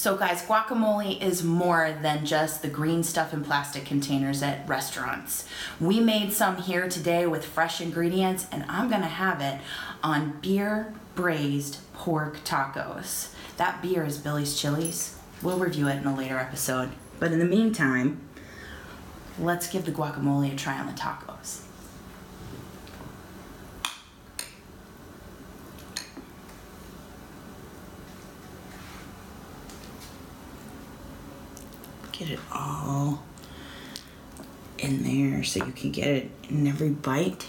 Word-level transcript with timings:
So, 0.00 0.16
guys, 0.16 0.40
guacamole 0.40 1.20
is 1.20 1.44
more 1.44 1.94
than 2.00 2.24
just 2.24 2.62
the 2.62 2.68
green 2.68 3.02
stuff 3.02 3.34
in 3.34 3.44
plastic 3.44 3.84
containers 3.84 4.42
at 4.42 4.66
restaurants. 4.66 5.44
We 5.78 6.00
made 6.00 6.32
some 6.32 6.56
here 6.56 6.88
today 6.88 7.26
with 7.26 7.44
fresh 7.44 7.82
ingredients, 7.82 8.46
and 8.50 8.64
I'm 8.66 8.88
gonna 8.88 9.04
have 9.04 9.42
it 9.42 9.60
on 10.02 10.38
beer 10.40 10.94
braised 11.14 11.80
pork 11.92 12.42
tacos. 12.44 13.34
That 13.58 13.82
beer 13.82 14.02
is 14.02 14.16
Billy's 14.16 14.58
Chilies. 14.58 15.18
We'll 15.42 15.58
review 15.58 15.88
it 15.88 15.98
in 15.98 16.06
a 16.06 16.16
later 16.16 16.38
episode. 16.38 16.92
But 17.18 17.32
in 17.32 17.38
the 17.38 17.44
meantime, 17.44 18.22
let's 19.38 19.68
give 19.68 19.84
the 19.84 19.92
guacamole 19.92 20.54
a 20.54 20.56
try 20.56 20.78
on 20.78 20.86
the 20.86 20.94
tacos. 20.94 21.60
Get 32.20 32.32
it 32.32 32.40
all 32.52 33.24
in 34.76 35.02
there 35.04 35.42
so 35.42 35.64
you 35.64 35.72
can 35.72 35.90
get 35.90 36.06
it 36.06 36.30
in 36.50 36.66
every 36.66 36.90
bite. 36.90 37.46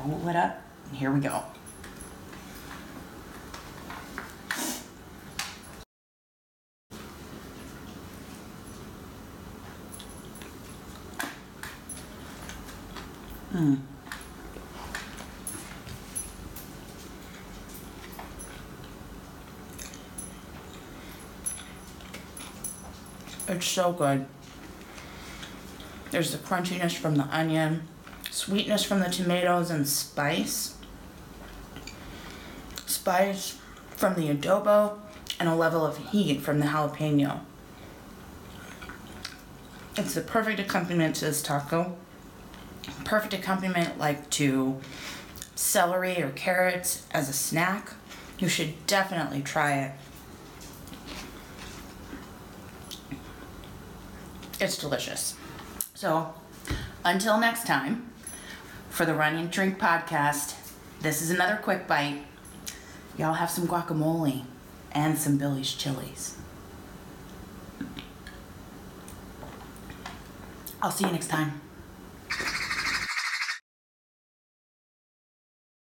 Roll 0.00 0.26
it 0.26 0.34
up, 0.34 0.60
and 0.88 0.96
here 0.98 1.12
we 1.12 1.20
go. 1.20 1.44
Hmm. 13.52 13.76
It's 23.50 23.66
so 23.66 23.90
good. 23.90 24.26
There's 26.12 26.30
the 26.30 26.38
crunchiness 26.38 26.96
from 26.96 27.16
the 27.16 27.24
onion, 27.24 27.82
sweetness 28.30 28.84
from 28.84 29.00
the 29.00 29.08
tomatoes, 29.10 29.72
and 29.72 29.88
spice. 29.88 30.76
Spice 32.86 33.58
from 33.90 34.14
the 34.14 34.32
adobo, 34.32 34.98
and 35.40 35.48
a 35.48 35.56
level 35.56 35.84
of 35.84 35.98
heat 36.10 36.40
from 36.40 36.60
the 36.60 36.66
jalapeno. 36.66 37.40
It's 39.96 40.14
the 40.14 40.20
perfect 40.20 40.60
accompaniment 40.60 41.16
to 41.16 41.24
this 41.24 41.42
taco. 41.42 41.96
Perfect 43.04 43.34
accompaniment, 43.34 43.98
like 43.98 44.30
to 44.30 44.80
celery 45.56 46.22
or 46.22 46.30
carrots 46.30 47.04
as 47.10 47.28
a 47.28 47.32
snack. 47.32 47.94
You 48.38 48.48
should 48.48 48.86
definitely 48.86 49.42
try 49.42 49.72
it. 49.78 49.92
It's 54.60 54.76
delicious. 54.76 55.36
So, 55.94 56.34
until 57.02 57.38
next 57.38 57.66
time, 57.66 58.10
for 58.90 59.06
the 59.06 59.14
Run 59.14 59.36
and 59.36 59.50
Drink 59.50 59.78
podcast, 59.78 60.54
this 61.00 61.22
is 61.22 61.30
another 61.30 61.56
quick 61.56 61.88
bite. 61.88 62.22
Y'all 63.16 63.32
have 63.32 63.48
some 63.48 63.66
guacamole 63.66 64.44
and 64.92 65.16
some 65.16 65.38
Billy's 65.38 65.72
chilies. 65.72 66.36
I'll 70.82 70.90
see 70.90 71.06
you 71.06 71.12
next 71.12 71.28
time. 71.28 71.60